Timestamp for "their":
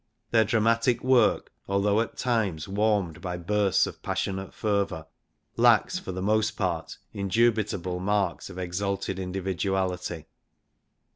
0.31-0.45